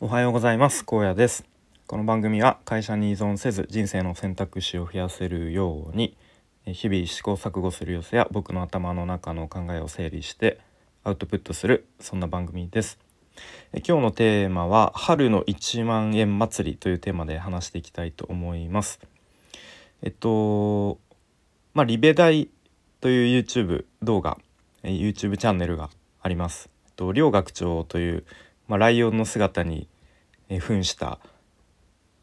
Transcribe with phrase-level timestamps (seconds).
[0.00, 0.84] おはようございます。
[0.84, 1.44] 高野です。
[1.88, 6.16] この番組は会社に依存せず人生の選択肢を増やせるように
[6.66, 10.60] 日々試行錯誤する様子や僕の頭の中の考えを整理して
[11.02, 13.00] アウトプットするそんな番組です。
[13.72, 19.00] 今日のテーマは春の1万円祭りというテーマで話していきたいと思います。
[20.02, 21.00] えっと
[21.74, 22.48] まあリベ大
[23.00, 24.38] という YouTube 動画
[24.84, 25.90] YouTube チャンネルが
[26.22, 26.70] あります。
[26.98, 28.24] と両学長という
[28.68, 29.88] まあ、ライオンの姿に、
[30.50, 31.18] 扮した、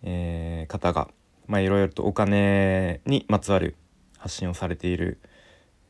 [0.03, 1.09] えー、方が、
[1.47, 3.75] まあ、いろいろとお金にまつわる
[4.17, 5.19] 発信をされている、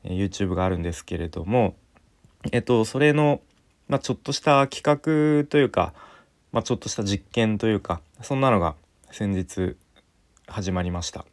[0.03, 1.75] えー、YouTube があるんですけれども、
[2.51, 3.41] えっと、それの、
[3.87, 5.93] まあ、ちょっとした企画というか、
[6.51, 8.75] まあ、ちょっとした実験というかそんなのが
[9.11, 9.75] 先日
[10.47, 11.25] 始まりました。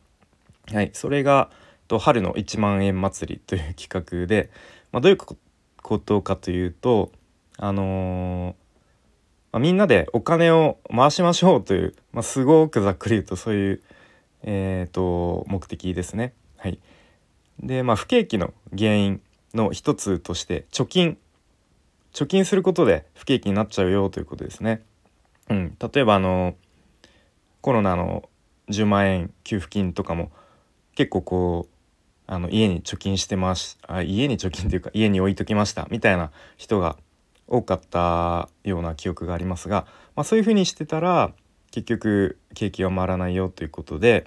[0.73, 1.51] はい、それが
[1.89, 4.51] 春の1万円祭りという企画で、
[4.93, 5.19] まあ、どういう
[5.83, 7.13] ことかというと
[7.59, 8.57] あの
[9.53, 13.83] まあ、みんなでお金を回しましょうという、まあ、すごくざっくり言うとそういう、
[14.43, 16.33] えーと、目的ですね。
[16.57, 16.79] はい、
[17.61, 19.21] でまあ不景気の原因
[19.55, 21.19] の一つとして貯金
[22.13, 24.83] 貯金することで不景気になっちゃうよということですね。
[25.49, 26.55] うん、例えばあの
[27.61, 28.29] コロナの
[28.69, 30.31] 10万円給付金とかも
[30.95, 31.73] 結構こう
[32.27, 36.97] あの家に貯金してますあ家に貯金というか家に置いときましたみたいな人が
[37.47, 41.33] 多かったような記憶がありますが、まあ、そういうふうにしてたら
[41.71, 44.27] 結局景気は回らないよということで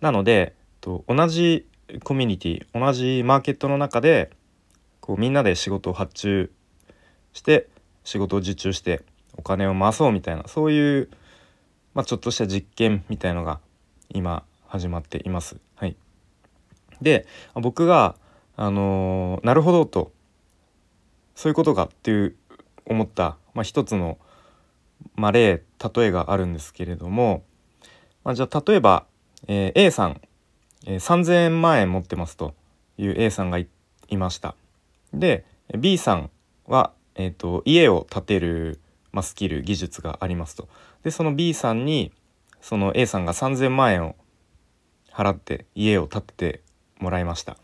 [0.00, 1.66] なのでと同じ
[2.04, 4.30] コミュニティ同じマーケットの中で
[5.00, 6.52] こうみんなで仕事を発注
[7.32, 7.68] して
[8.04, 9.02] 仕事を受注して
[9.36, 11.08] お金を回そうみたいなそういう、
[11.94, 13.60] まあ、ちょっとした実験みたいのが
[14.10, 15.56] 今始まっています。
[15.76, 15.96] はい、
[17.00, 18.16] で僕が、
[18.56, 20.12] あのー、なるほどと
[21.38, 22.34] そういうことかっていう
[22.84, 24.18] 思った、まあ、一つの、
[25.14, 25.62] まあ、例
[25.94, 27.44] 例えがあるんですけれども、
[28.24, 29.06] まあ、じゃあ例えば、
[29.46, 30.20] えー、A さん、
[30.84, 32.54] えー、3,000万円持ってますと
[32.96, 33.68] いう A さんがい
[34.16, 34.56] ました。
[35.14, 35.44] で
[35.78, 36.30] B さん
[36.66, 38.80] は、えーと、家を建てる、
[39.12, 40.68] まあ、スキル技術がありますと。
[41.04, 42.10] でその B さんに
[42.60, 44.16] その A さんが3,000万円を
[45.12, 46.62] 払って家を建てて
[46.98, 47.56] もらいました。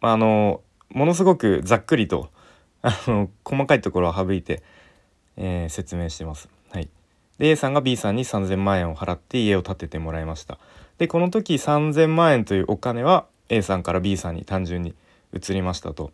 [0.00, 2.30] あのものすごくざっくりと
[2.82, 4.62] あの細かいところを省いて、
[5.36, 6.48] えー、説明してます。
[6.70, 6.88] はい、
[7.38, 10.58] で A さんが B さんに3,000万円を払って家を建ててもらいました。
[10.98, 14.94] でこの時3,000万円というお金は A さんから B さんに単純に
[15.34, 16.12] 移りましたと。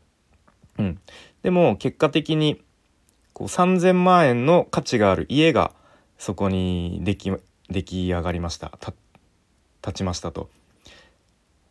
[0.79, 1.01] うん、
[1.43, 2.63] でも結果的に
[3.33, 5.73] こう3,000万円の価値がある家が
[6.19, 7.33] そこに出来
[7.71, 8.73] 出来上がりました
[9.85, 10.49] 立ちましたと。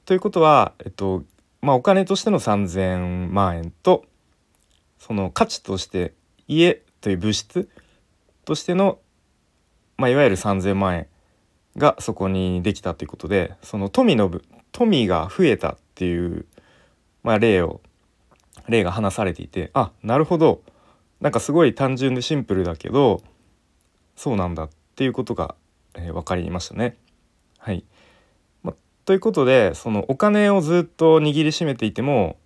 [0.06, 1.24] ということは、えっと
[1.62, 4.06] まあ、お金としての3,000万円と
[5.06, 6.14] その価値として
[6.48, 7.70] 家という物質
[8.46, 9.00] としての、
[9.98, 11.08] まあ、いわゆる3,000万円
[11.76, 14.32] がそこにできたということでその富の
[14.72, 16.46] 富が増えたっていう、
[17.22, 17.82] まあ、例を
[18.70, 20.62] 例が話されていてあなるほど
[21.20, 23.22] なんかすごい単純でシンプルだけど
[24.16, 25.56] そうなんだっていうことが、
[25.96, 26.96] えー、分かりましたね。
[27.58, 27.84] はい、
[28.62, 32.38] まということでそのお金をずっと握りしめていても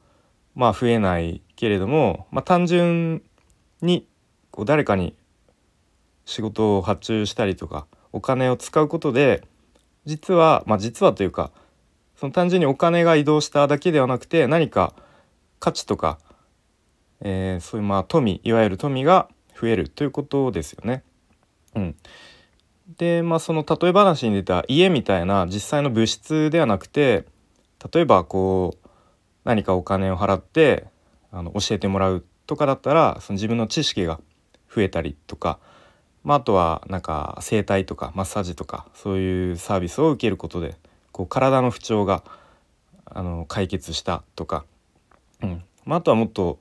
[0.55, 3.23] まあ増えないけれども、まあ、単純
[3.81, 4.07] に
[4.51, 5.15] こう誰かに
[6.23, 9.43] 仕事を発注したりとかお金を使うことで
[10.05, 11.51] 実はまあ実はというか
[12.15, 14.93] その単純にお金が移動しただけではなくて何か
[15.59, 16.19] 価値とか、
[17.21, 19.27] えー、そういうまあ富いわゆる富が
[19.59, 21.03] 増えるということですよね。
[21.75, 21.95] うん、
[22.97, 27.25] でまあその例え話に出た家みたいな実際の物質ではなくて
[27.93, 28.87] 例えばこう
[29.43, 30.85] 何かお金を払って
[31.31, 34.19] あの教えてもらうとかだったらその自分の知識が
[34.73, 35.59] 増えたりとか、
[36.23, 40.75] まあ、あとはなんか整体とかマッサージとかそういうサービスを受けることで
[41.11, 42.23] こう体の不調が
[43.05, 44.65] あの解決したとか、
[45.41, 45.63] うん。
[45.85, 46.59] まあ、あとはもっと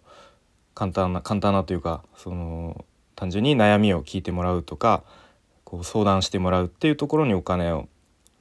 [0.75, 2.85] 簡単な簡単なというかその
[3.17, 5.03] 単純に悩みを聞いてもらうとか
[5.65, 7.89] こう相談してもらうっていうところにお金を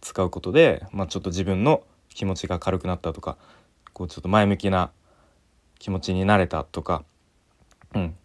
[0.02, 3.38] 使うことで、まあ、ちょっと自分の気持ちが軽くなったとか
[3.94, 4.92] こうちょっと前向きな
[5.80, 7.04] 気持ちになれたとか、
[7.94, 8.16] うん、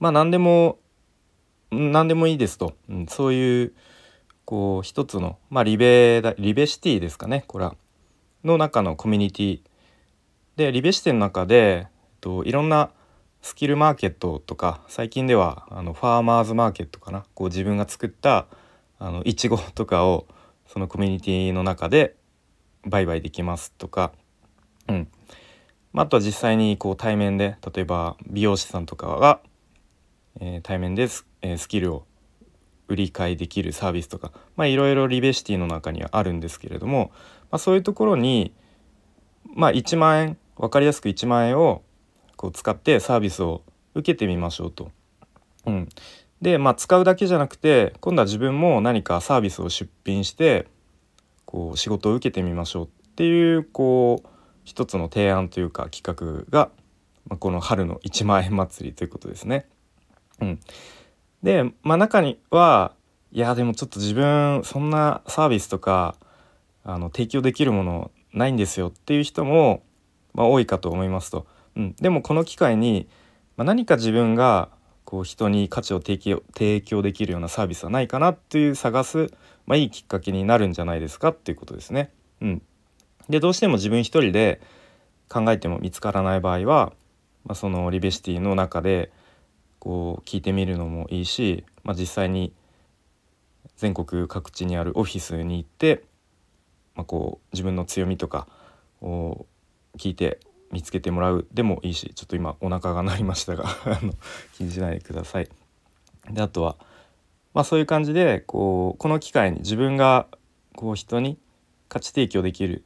[0.00, 0.78] まあ何でも
[1.70, 3.72] 何でもいいですと、うん、そういう
[4.44, 7.44] こう一つの、まあ、リベリベシティですかね。
[7.46, 7.76] これは。
[8.44, 9.60] の中のコミュニティ。
[10.56, 11.86] でリベシティの中で、えっ
[12.20, 12.90] と、いろんな
[13.42, 17.24] スキルマーケットとか最近ではあのファーマーズマーケットかな。
[17.34, 18.46] こう自分が作った
[18.98, 20.26] あのいちごとかを
[20.66, 22.16] そのコミュニティの中で
[22.86, 24.12] 売買できますとか。
[24.88, 25.08] うん、
[25.94, 29.40] あとは実際にこう対面で例えば美容師さんとかが、
[30.40, 32.06] えー、対面でス,、えー、スキルを
[32.88, 34.32] 売り買いできるサービスとか
[34.66, 37.10] いろいろリベシティの中にはあるんですけれども、
[37.50, 38.52] まあ、そういうところに
[39.54, 41.82] まあ1万円分かりやすく1万円を
[42.36, 43.62] こう使ってサービスを
[43.94, 44.90] 受けてみましょうと。
[45.66, 45.88] うん、
[46.40, 50.66] でまあ使うだけじゃなくて今度は自分も何かサービスを出品して
[51.44, 54.28] こう仕事を受けてみましょうっていうこう
[54.68, 56.70] 一つの提案というか企画が、
[57.26, 59.66] まあ、この春の1万円祭りということですね。
[60.42, 60.60] うん、
[61.42, 62.92] で、まあ、中には
[63.32, 66.16] いやでもちょっと自分そんなサービスとか
[66.84, 69.82] あの提供できるものないんですよっていう人も、
[70.34, 71.46] まあ、多いかと思いますと。
[71.74, 73.08] うん、でもこの機会に、
[73.56, 74.68] まあ、何か自分が
[75.06, 79.32] こう人に価値を提供提供できるようなサービスはないかなっていう探す、
[79.64, 82.12] まあ、いいきっかけになるんじゃないですかっていうことですね。
[82.42, 82.62] うん、
[83.28, 84.60] でどうしても自分一人で
[85.28, 86.92] 考えても見つからない場合は、
[87.44, 89.12] まあ、そのリベシティの中で
[89.78, 92.52] こう聞いてみるのもいいし、まあ、実際に
[93.76, 96.04] 全国各地にあるオフィスに行って、
[96.94, 98.48] まあ、こう自分の強みとか
[99.00, 99.46] を
[99.96, 100.40] 聞いて
[100.72, 103.66] 見つけてもらうでもいいしちょっと今お腹が鳴りましたが
[104.54, 105.48] 気にしないでください。
[106.30, 106.76] であとは、
[107.54, 110.26] まあ、そういう感じでこうこの機会に自分が
[110.74, 111.38] こう人に
[111.88, 112.84] 価値提供できる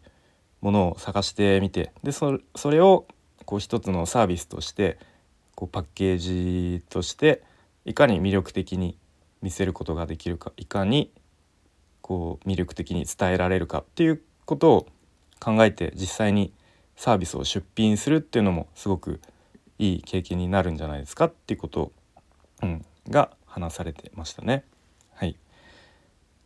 [0.62, 3.06] ものを探してみてでそれを
[3.44, 4.98] こう一つのサービスとして
[5.54, 7.42] こうパッケージとして
[7.84, 8.96] いかに魅力的に
[9.42, 11.12] 見せることができるかいかに
[12.00, 14.86] こう魅力的に伝えられるかっていうことを
[15.40, 16.52] 考えて実際に
[16.96, 19.20] サービスを出品するっていうのもすごく
[19.78, 21.90] いい経験になるんじゃないですかっていうこと、
[22.62, 24.64] うん、が話されてましたね。
[25.14, 25.36] はい、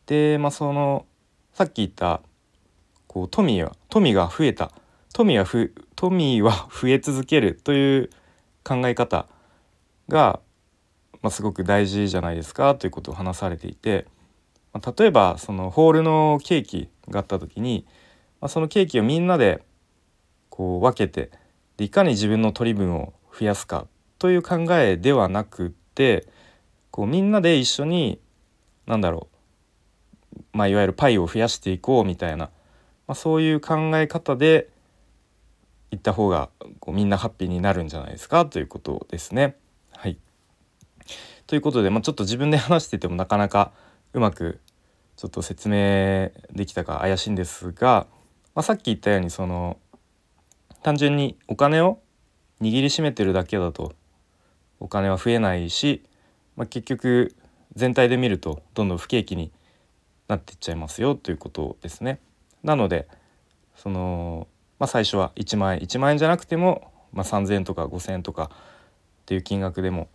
[0.07, 1.05] でまあその
[1.53, 2.23] さっき言った
[3.17, 4.73] こう富は富が増えた。
[5.15, 8.11] 富はふ富は増え続けるという
[8.63, 9.27] 考え方
[10.07, 10.41] が、
[11.23, 14.07] まあ、すごく大事じゃないですかということを話されていて、
[14.75, 17.87] まあ、例えばそのホールのケーキがあった時に、
[18.43, 19.63] まあ、そのケーキをみんなで
[20.51, 21.31] こう分けて
[21.79, 23.87] でいかに自分の取り分を増やすか
[24.19, 26.29] という考えではなくって
[26.91, 28.21] こうみんなで一緒に
[28.85, 29.29] 何だろ
[30.35, 32.51] う、まあ、いわゆるパイを増やしていこうみたいな、
[33.07, 34.69] まあ、そういう考え方で
[35.91, 36.51] 行った方が
[36.81, 39.57] こうみんなハッピーになるんじゃないですかということですね。
[39.97, 40.19] はい、
[41.47, 43.73] ということで、まあ、ちょっと自分で話しててもなかなか
[44.13, 44.61] うまく
[45.17, 48.07] ちょっと説明できたか怪しいんですが、
[48.55, 49.79] まあ、さっき言ったようにその
[50.83, 52.01] 単純にお金を
[52.61, 53.93] 握りしめてるだけだと
[54.81, 56.03] お金は増えないし、
[56.57, 57.35] まあ、結局
[57.75, 59.53] 全体で見るとどんどん不景気に
[60.29, 62.21] なっていっちゃいますよということですね。
[62.67, 63.09] なので
[63.77, 64.49] その
[64.79, 70.09] まあ、最初は1万円1万円じゃなくても、まあ、3,000円とか5,000円とかっていう金額でも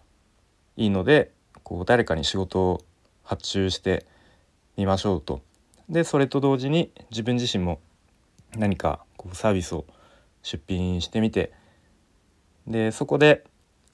[0.77, 1.31] いいので
[1.63, 2.81] こう誰かに仕事を
[3.24, 4.06] 発注して
[4.77, 5.42] みましょうと。
[5.89, 7.81] でそれと同時に自分自身も
[8.56, 9.86] 何かこうサービスを
[10.42, 11.51] 出品してみて
[12.68, 13.44] でそこで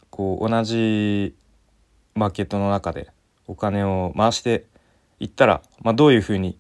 [0.10, 1.36] こう同じ
[2.14, 3.10] マーケットの中で
[3.48, 4.66] お金を回して
[5.20, 6.60] いったら、まあ、どういうふうに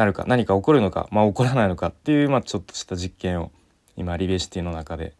[0.00, 3.52] なるか何か起こるのか、まあ、起こらないのかっていう、まあ、ちょっとした実験を
[3.98, 5.14] 今リベシティの中で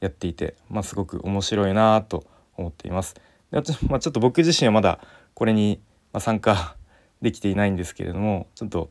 [0.00, 2.24] やっていて、まあ、すごく面白いなと
[2.56, 3.14] 思っています。
[3.52, 4.98] でまあ、ちょっと僕自身はまだ
[5.34, 5.80] これに
[6.18, 6.74] 参加
[7.22, 8.90] できていないんですけれどもちょっと、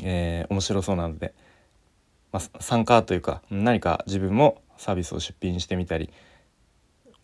[0.00, 1.34] えー、面白そうなので、
[2.30, 6.10] まあ、参加というか何か自分もサービスを出品してみたり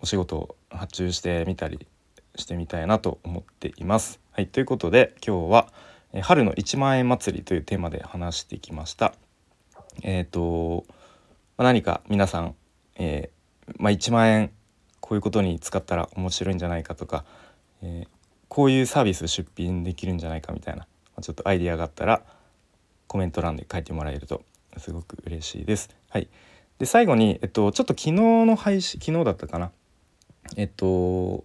[0.01, 1.87] お仕事を発注してみたり
[2.35, 4.19] してみたいなと思っています。
[4.33, 5.73] はい、ということで今日は
[6.21, 9.15] 春の1万円祭りというテーマで話してきました。
[10.03, 10.85] えっ、ー、と
[11.57, 12.55] 何か皆さん、
[12.97, 14.51] えー、まあ、1万円
[15.01, 17.25] こういうことに使ったら面白いんじゃないかとか、
[17.83, 18.09] えー、
[18.49, 22.23] こういうサービス出品できるんじゃないかみたいな、ま、ちょっとアイディアがあったら
[23.07, 24.43] コメント欄で書いてもらえると
[24.79, 25.91] すごく嬉しいです。
[26.09, 26.29] はい、
[26.79, 29.71] で最後に、えっと、ちょっと昨日の配信昨日だったかな
[30.57, 31.45] えっと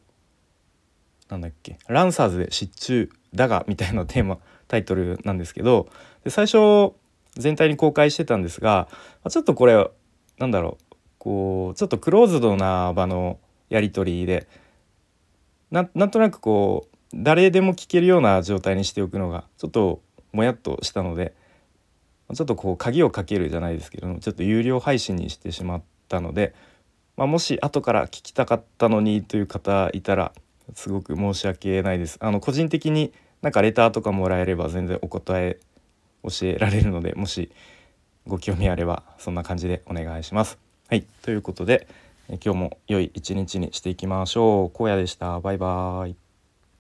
[1.30, 5.90] なんだっけランサーズで失注だがみたいなテーマタイトルなんですけど
[6.24, 6.94] で最初
[7.36, 8.88] 全体に公開してたんですが
[9.30, 9.90] ちょっとこれ
[10.38, 14.48] なんだろうこうちょっとクローズドな場のやり取りで
[15.72, 21.34] なんとなくこう誰でも聞けるような状態にしておくのがちょっともやっとしたので
[22.34, 26.54] ちょっとこう鍵をかけるじゃないですけどもちょっと有料配信にしてしまったので、
[27.16, 30.34] まあ、もし後から聞きたかったのにという方いたら
[30.76, 32.18] すごく申し訳ないです。
[32.20, 35.60] あの個人的になんかレターとかもらえれば全然お答え
[36.24, 37.52] 教えられるのでもし
[38.26, 40.58] ご興味あればそんな感じでお願いします。
[40.90, 41.88] はいということで
[42.30, 44.84] 今日も良い一日にしていきましょう。
[44.84, 45.40] 荒野でした。
[45.40, 46.27] バイバーイ。